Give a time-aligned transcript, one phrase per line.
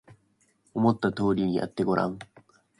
[0.73, 2.17] 思った通りにやってごらん